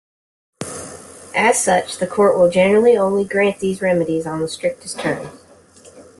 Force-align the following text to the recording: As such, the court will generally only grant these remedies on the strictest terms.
As 1.35 1.63
such, 1.63 1.99
the 1.99 2.07
court 2.07 2.35
will 2.35 2.49
generally 2.49 2.97
only 2.97 3.23
grant 3.23 3.59
these 3.59 3.83
remedies 3.83 4.25
on 4.25 4.41
the 4.41 4.47
strictest 4.47 4.97
terms. 4.99 5.29